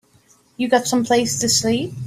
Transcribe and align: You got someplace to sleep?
You 0.57 0.67
got 0.67 0.87
someplace 0.87 1.37
to 1.41 1.47
sleep? 1.47 1.91